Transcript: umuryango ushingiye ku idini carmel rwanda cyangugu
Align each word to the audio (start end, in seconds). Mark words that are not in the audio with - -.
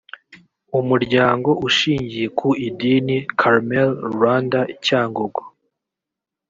umuryango 0.79 1.49
ushingiye 1.67 2.27
ku 2.37 2.47
idini 2.67 3.17
carmel 3.39 3.89
rwanda 4.13 4.59
cyangugu 4.85 5.41